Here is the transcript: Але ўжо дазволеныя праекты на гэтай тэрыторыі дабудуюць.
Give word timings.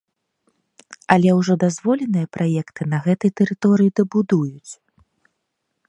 Але 1.15 1.29
ўжо 1.39 1.53
дазволеныя 1.63 2.27
праекты 2.39 2.81
на 2.95 3.05
гэтай 3.05 3.31
тэрыторыі 3.41 3.95
дабудуюць. 4.01 4.71